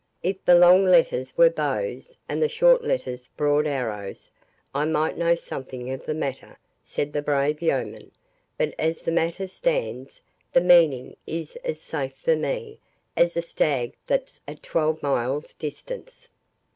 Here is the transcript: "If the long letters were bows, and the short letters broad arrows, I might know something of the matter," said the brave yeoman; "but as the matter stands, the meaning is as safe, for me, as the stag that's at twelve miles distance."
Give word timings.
"If 0.23 0.43
the 0.43 0.55
long 0.55 0.83
letters 0.83 1.37
were 1.37 1.51
bows, 1.51 2.17
and 2.27 2.41
the 2.41 2.49
short 2.49 2.83
letters 2.83 3.27
broad 3.37 3.67
arrows, 3.67 4.31
I 4.73 4.83
might 4.85 5.15
know 5.15 5.35
something 5.35 5.91
of 5.91 6.07
the 6.07 6.15
matter," 6.15 6.57
said 6.81 7.13
the 7.13 7.21
brave 7.21 7.61
yeoman; 7.61 8.09
"but 8.57 8.73
as 8.79 9.03
the 9.03 9.11
matter 9.11 9.45
stands, 9.45 10.19
the 10.53 10.61
meaning 10.61 11.17
is 11.27 11.55
as 11.57 11.79
safe, 11.79 12.15
for 12.15 12.35
me, 12.35 12.79
as 13.15 13.35
the 13.35 13.43
stag 13.43 13.93
that's 14.07 14.41
at 14.47 14.63
twelve 14.63 15.03
miles 15.03 15.53
distance." 15.53 16.29